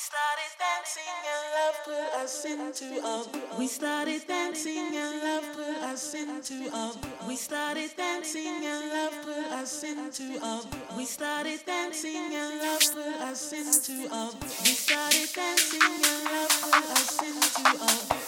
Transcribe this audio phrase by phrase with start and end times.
[0.00, 6.14] started dancing and love put us into a We started dancing and love put us
[6.14, 6.92] into a
[7.28, 10.62] We started dancing and love put us into a
[10.96, 14.32] We started dancing and love put us into a
[14.64, 18.19] We started dancing and love put us into a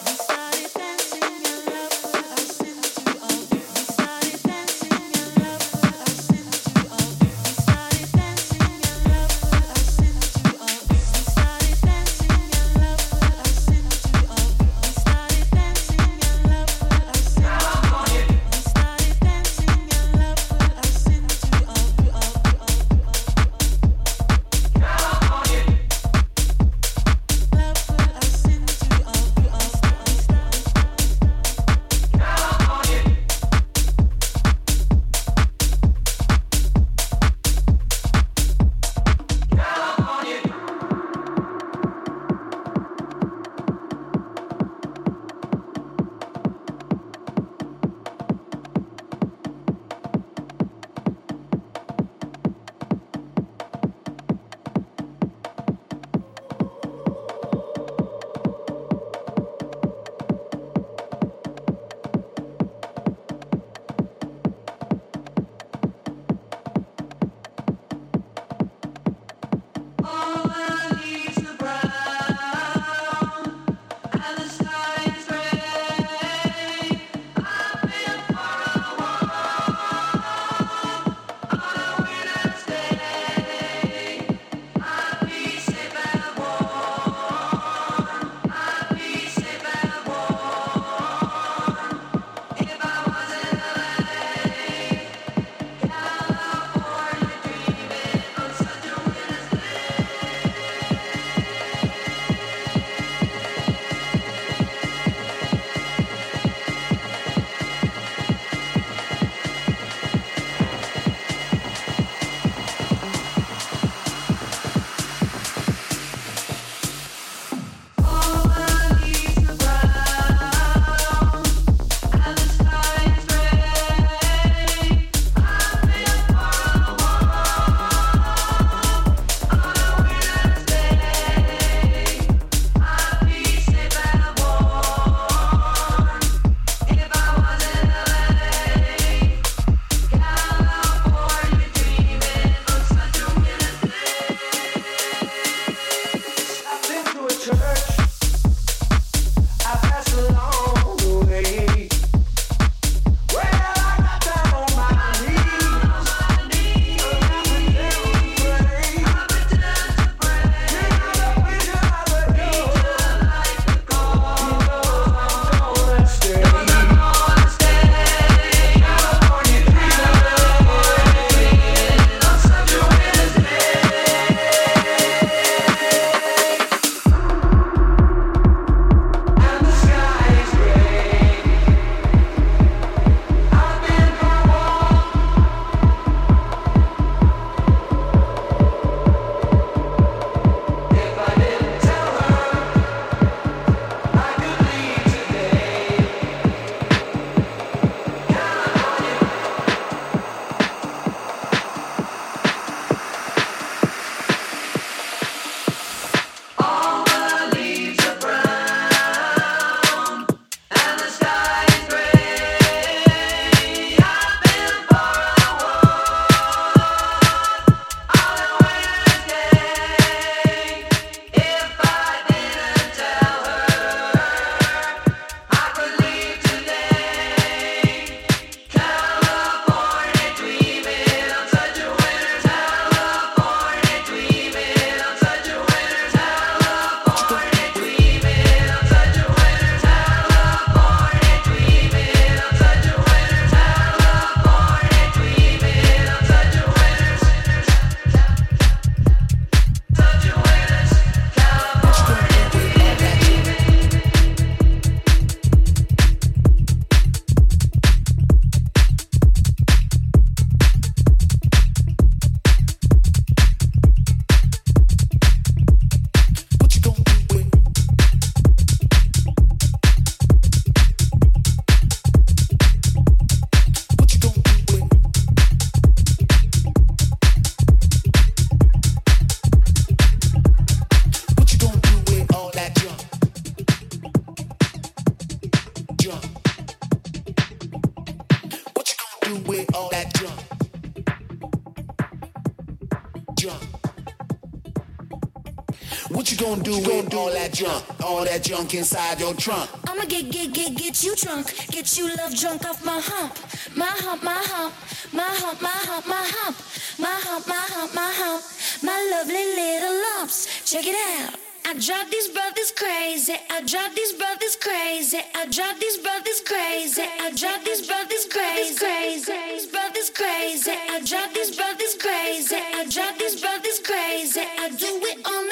[298.23, 299.69] all that junk inside your trunk.
[299.89, 301.47] I'ma get, get, get, get you drunk.
[301.69, 303.35] Get you love drunk off my hump.
[303.75, 304.75] My hump, my hump.
[305.13, 306.57] My hump, my hump, my hump.
[307.01, 308.43] My hump, my hump, my hump.
[308.83, 310.71] My lovely little lumps.
[310.71, 311.35] Check it out.
[311.65, 313.35] I drive these brothers crazy.
[313.51, 315.19] I drive these brothers crazy.
[315.35, 317.03] I drive these brothers crazy.
[317.03, 318.77] I drive these brothers crazy.
[318.77, 319.53] Crazy.
[319.73, 320.73] Brothers crazy.
[320.73, 322.57] I drive these brothers crazy.
[322.57, 324.43] I drive these brothers crazy.
[324.59, 325.52] I do it on the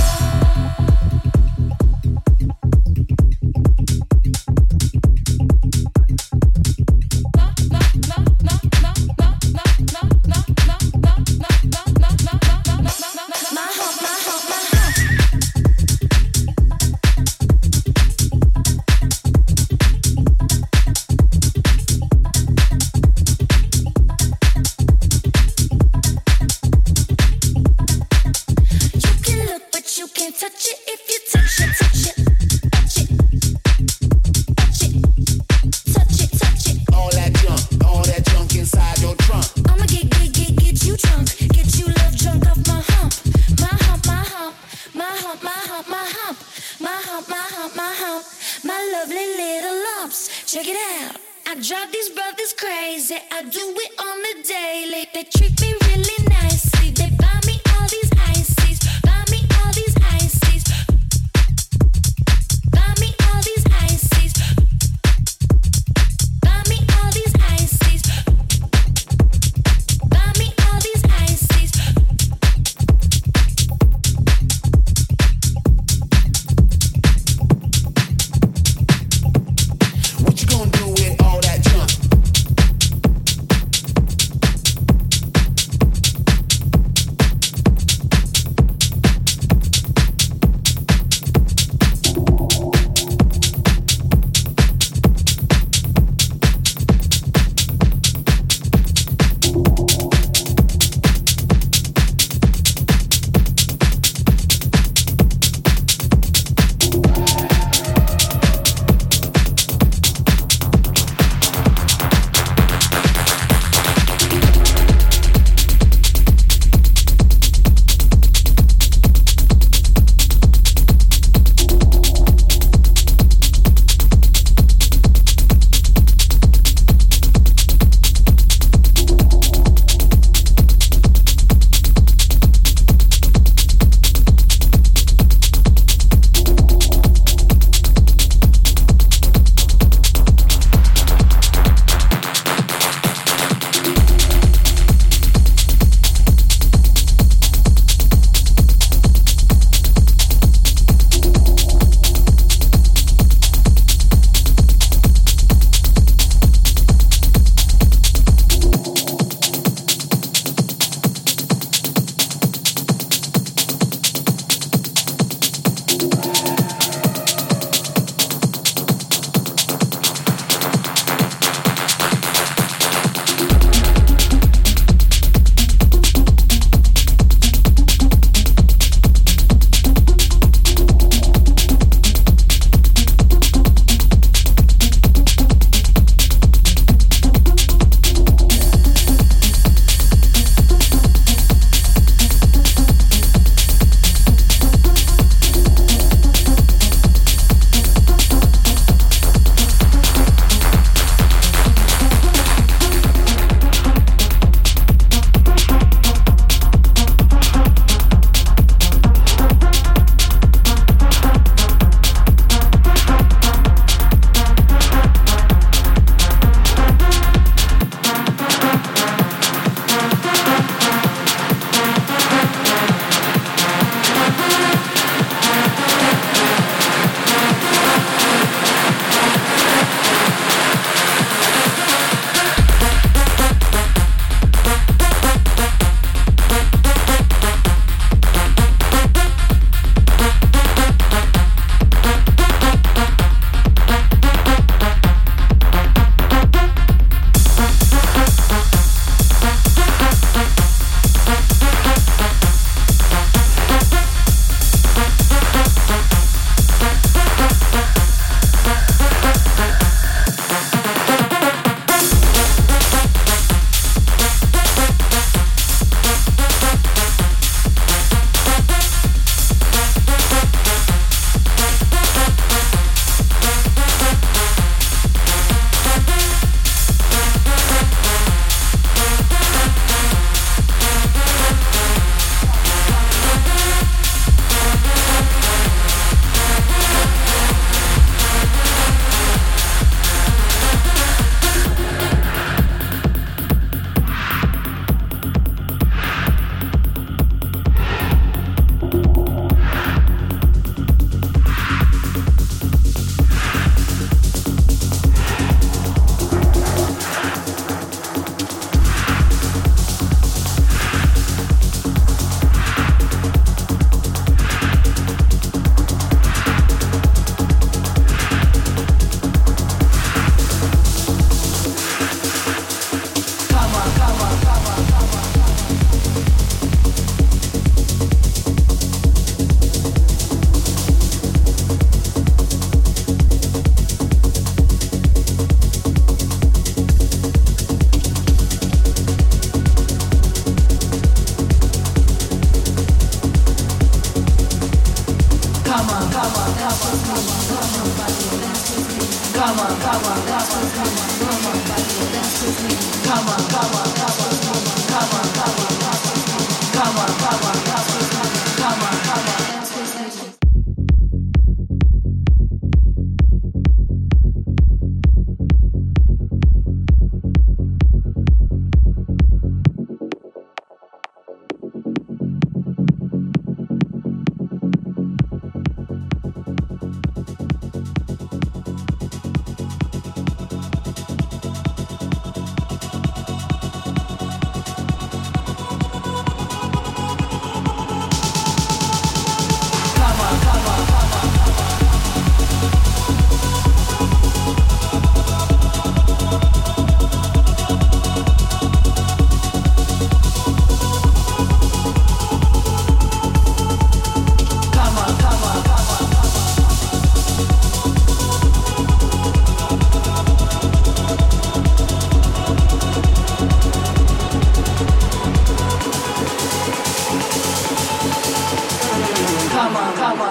[419.69, 420.30] With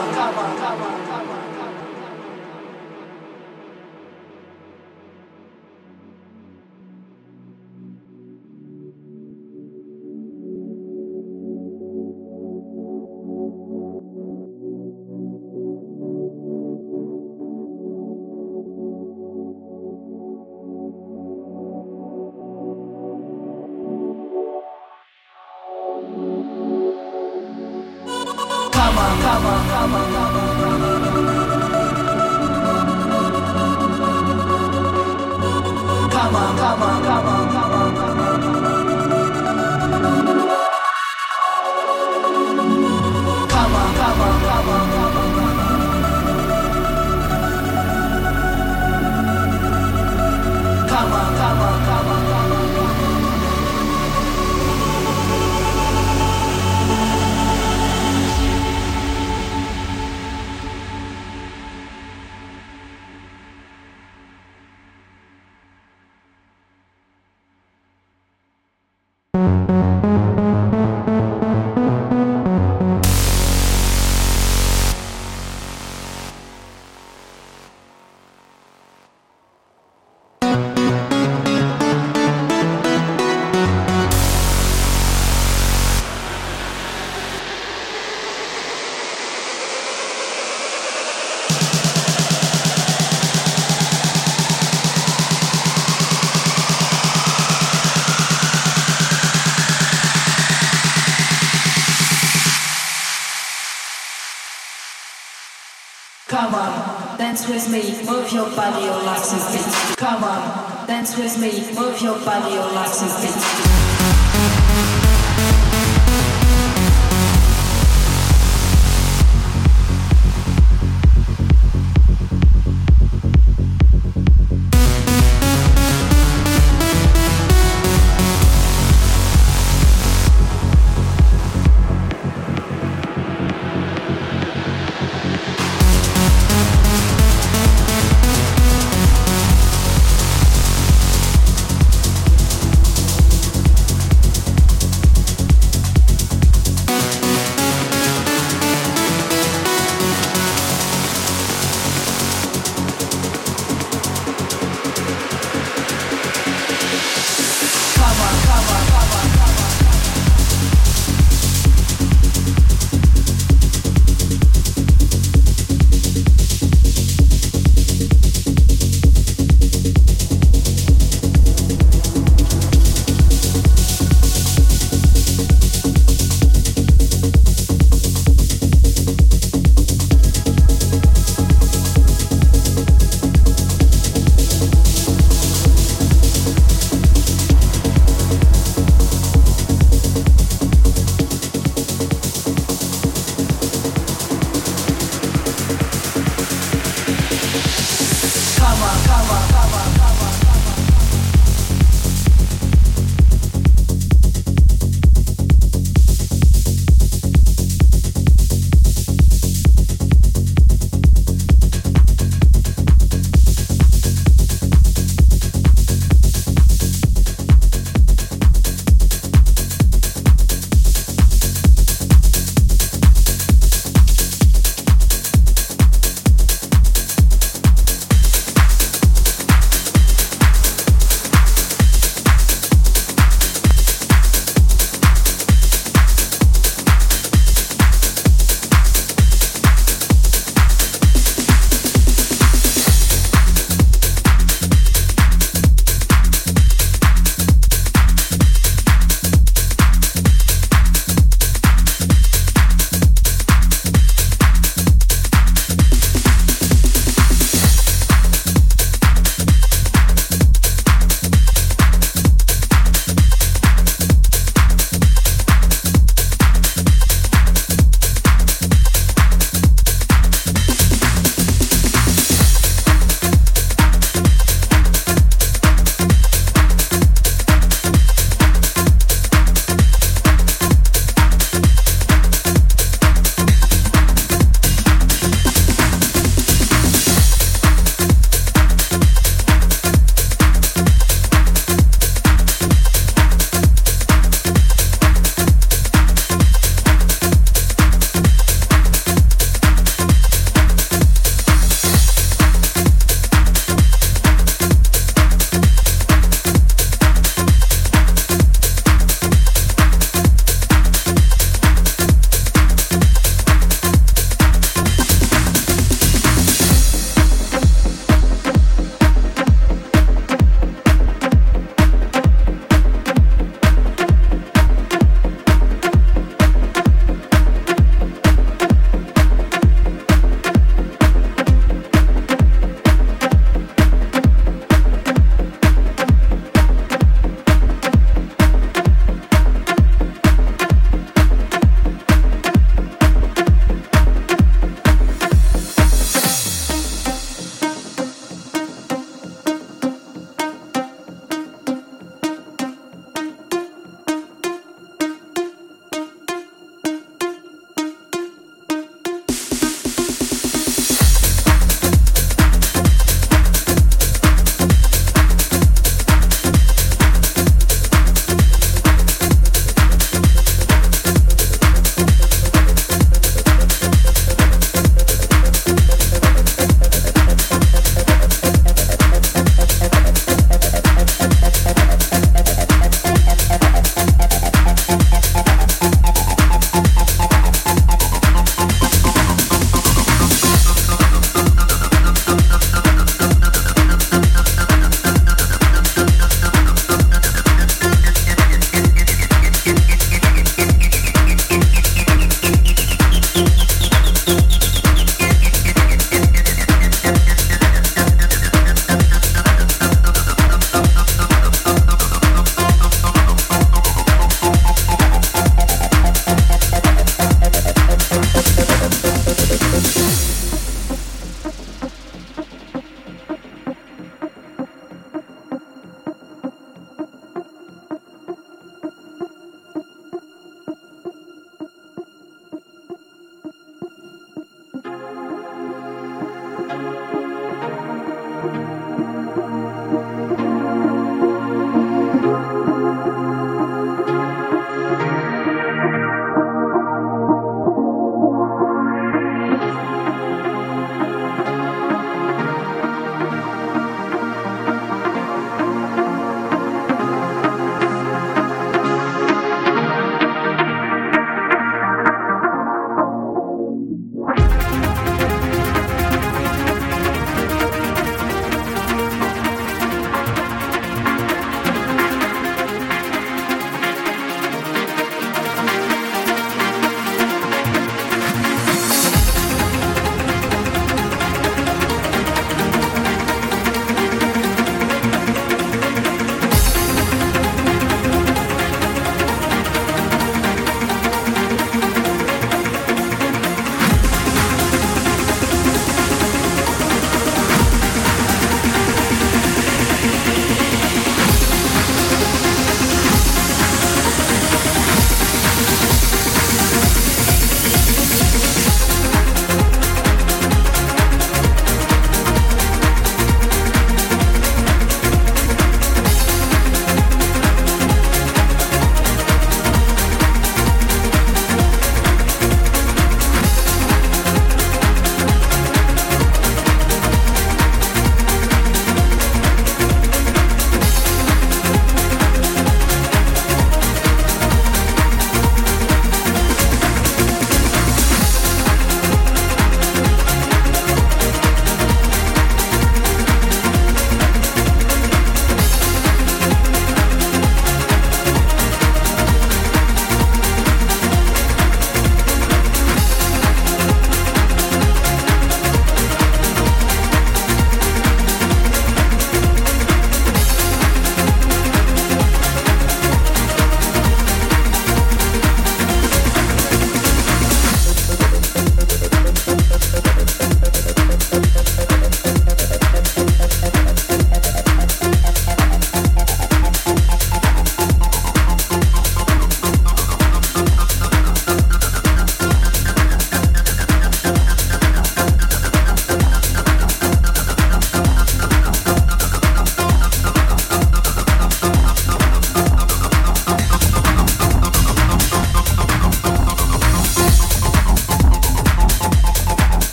[107.70, 109.96] me, move your body, your and feet.
[109.96, 113.89] Come on, dance with me, move your body, your legs and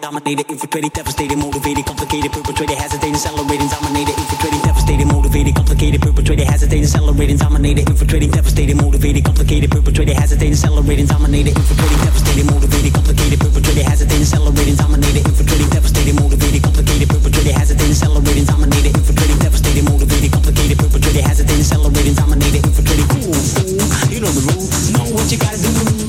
[0.00, 6.46] accelerating, dominated, infiltrating, devastated, motivated, complicated, perpetrated, hesitating, accelerating, dominated, infiltrating, devastated, motivated, complicated, perpetrated,
[6.46, 13.40] hesitating, accelerating, dominated, infiltrating, devastated, motivated, complicated, perpetrated, hesitating, accelerating, dominated, infiltrating, devastated, motivated, complicated,
[13.40, 20.32] perpetrated, hesitating, accelerating, dominated, infiltrating, devastated, motivated, complicated, perpetrated, hesitating, accelerating, dominated, infiltrating, devastated, motivated,
[20.32, 23.06] complicated, perpetrated, hesitating, accelerating, dominated, infiltrating.
[23.20, 24.92] Ooh, ooh, you know the rules.
[24.92, 25.99] Know what you gotta do.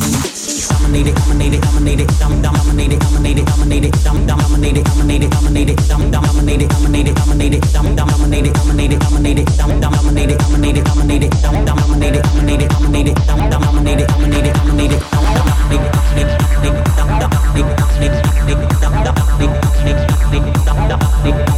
[1.03, 4.77] dominate it, dominate it, dominate it, dom dominate it, dominate it, dominate it, dom dominate
[4.77, 8.53] it, dominate it, dominate it, dom dominate it, dominate it, dominate it, dom dominate it,
[8.53, 12.21] dominate it, dominate it, dom dominate it, dominate it, dominate it, dom dominate it, dominate
[12.21, 14.01] it, dominate it, dom dominate it, dominate it, dominate it, dom dominate it, dominate it,
[14.01, 14.51] dominate it, dom dominate it, dominate it, dominate it, dom dominate it, dominate it, dominate
[14.51, 15.19] it, dom dominate it, dominate it, dominate it, dom
[15.51, 19.49] dominate it, dominate it, dominate it, dom dominate it, dominate it, dominate it, dom dominate
[19.49, 21.50] it, dominate it, dominate it, dom dominate it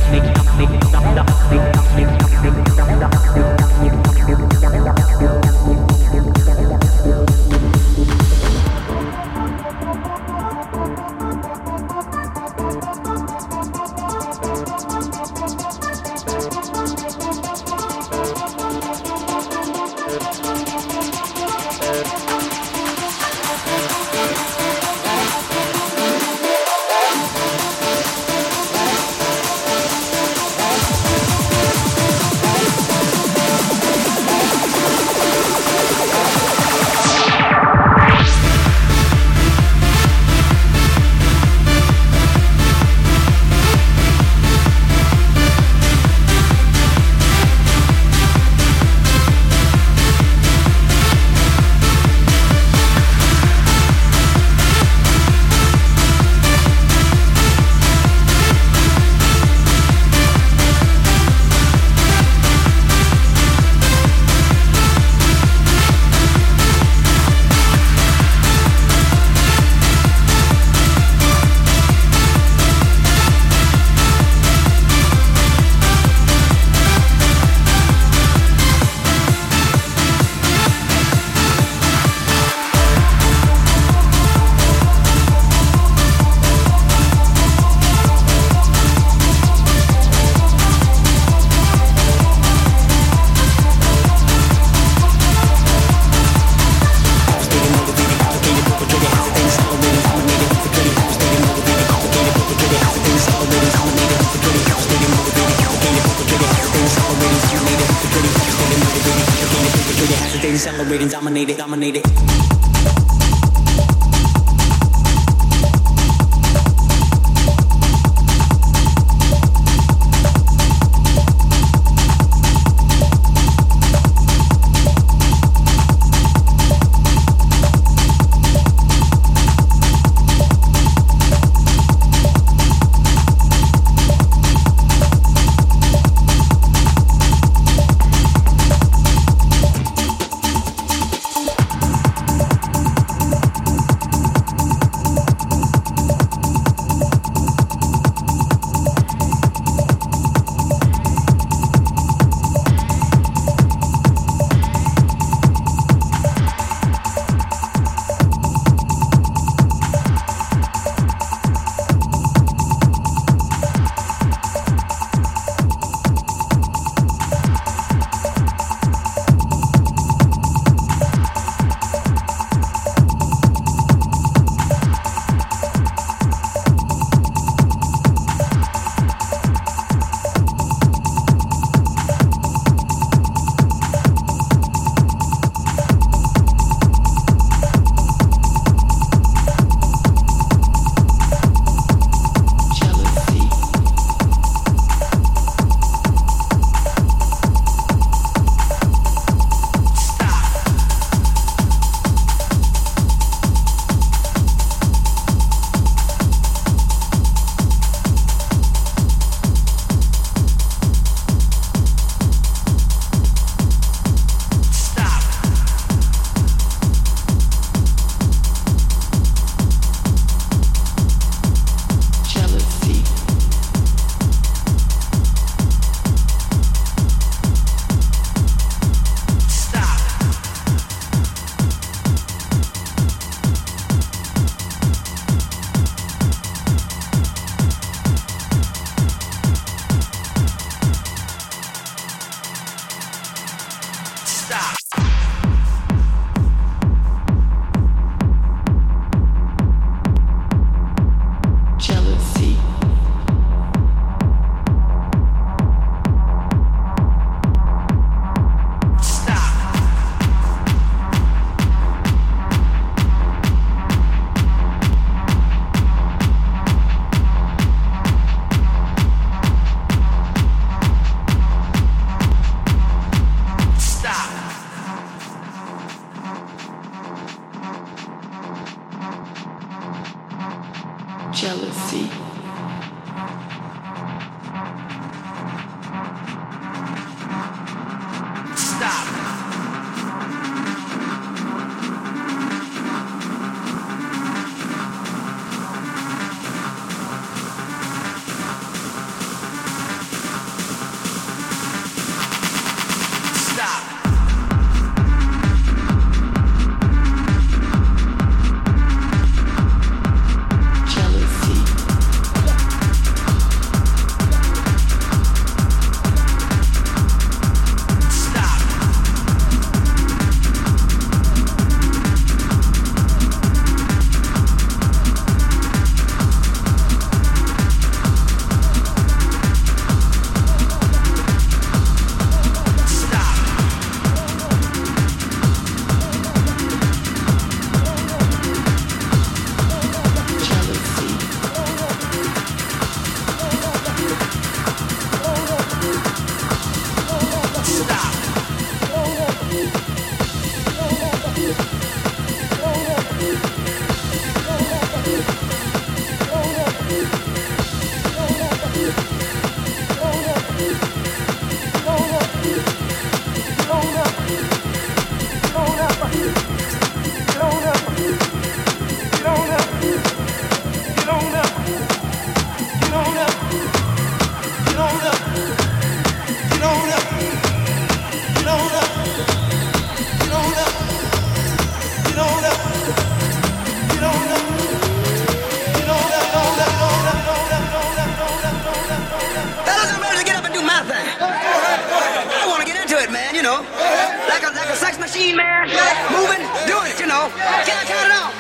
[395.14, 395.70] machine, man.
[396.10, 397.30] Moving, doing it, you know.
[397.66, 398.34] Can I count it out?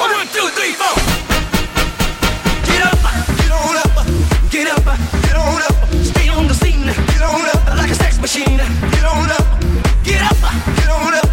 [0.00, 0.96] One, two, three, four.
[2.64, 2.96] Get up,
[3.36, 3.92] get on up,
[4.48, 4.84] get up,
[5.28, 5.76] get on up.
[6.00, 8.56] Stay on the scene, get on up like a sex machine.
[8.56, 9.44] Get on up,
[10.04, 10.40] get up,
[10.80, 11.28] get on up,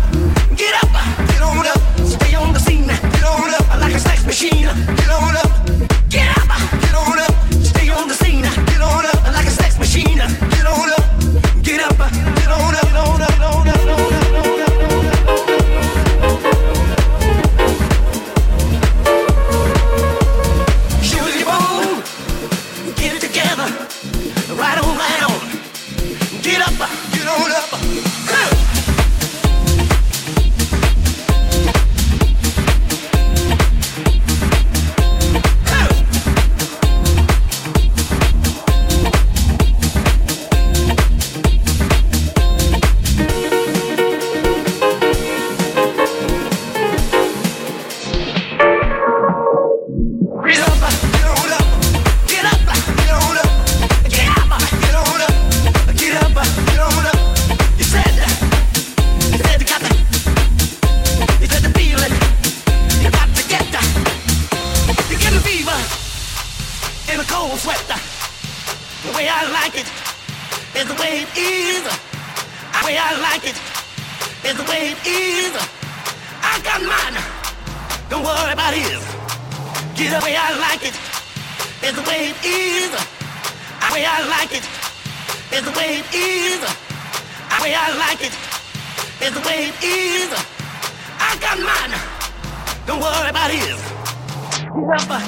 [0.58, 0.92] get up,
[1.32, 1.82] get on up.
[2.04, 4.68] Stay on the scene, get on up like a sex machine.
[4.68, 5.52] Get on up,
[6.10, 6.52] get up,
[6.84, 7.34] get on up.
[7.64, 10.18] Stay on the scene, get on up like a sex machine.
[10.18, 11.08] Get on up,
[11.64, 11.96] get up,
[12.36, 13.62] get on up, get on up, get on up.
[78.14, 79.01] Don't worry about his.
[79.97, 80.93] Get the way I like it.
[81.82, 82.91] It's the way it is.
[82.93, 84.61] The way I like it.
[85.49, 86.61] It's the way it is.
[86.61, 88.38] The way I like it.
[89.18, 90.30] It's the way it is.
[91.18, 91.97] I got mine.
[92.86, 93.82] Don't worry about his.
[94.61, 95.22] Get up.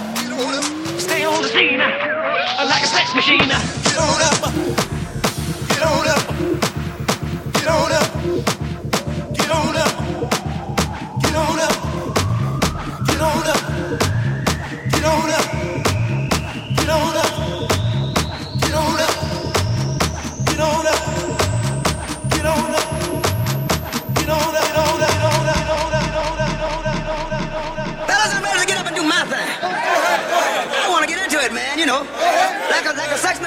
[1.01, 1.79] Stay on the scene.
[1.79, 3.49] Like a sex machine.
[3.49, 4.53] Get on up.
[5.73, 6.23] Get on up.
[7.51, 8.09] Get on up.
[9.33, 9.93] Get on up.
[11.23, 11.84] Get on up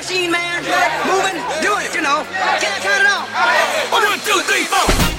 [0.09, 0.63] machine, man.
[1.07, 2.25] Moving, doing it, you know.
[2.61, 3.29] Can't turn it off.
[3.93, 5.18] One, two, three, four.